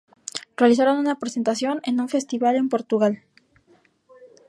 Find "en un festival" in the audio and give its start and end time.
1.83-2.55